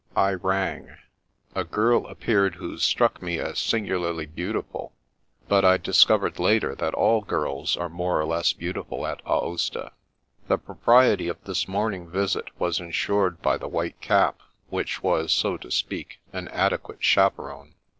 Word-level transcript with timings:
I 0.17 0.33
rang. 0.33 0.97
A 1.53 1.63
girl 1.63 2.07
appeared 2.07 2.55
who 2.55 2.79
struck 2.79 3.21
me 3.21 3.37
as 3.37 3.57
singu 3.57 3.99
larly 4.01 4.25
beautiful, 4.33 4.93
but 5.47 5.63
I 5.63 5.77
discovered 5.77 6.39
later 6.39 6.73
that 6.73 6.95
all 6.95 7.21
girls 7.21 7.77
are 7.77 7.87
more 7.87 8.19
or 8.19 8.25
less 8.25 8.51
beautiful 8.51 9.05
at 9.05 9.21
Aosta. 9.27 9.91
The 10.47 10.57
propriety 10.57 11.27
of 11.27 11.43
this 11.43 11.67
morning 11.67 12.09
visit 12.09 12.45
was 12.59 12.79
insured 12.79 13.43
by 13.43 13.57
the 13.59 13.67
white 13.67 14.01
cap, 14.01 14.39
which 14.69 15.03
was, 15.03 15.31
so 15.31 15.55
to 15.57 15.69
speak, 15.69 16.19
an 16.33 16.47
adequate 16.47 17.03
chaperon. 17.03 17.75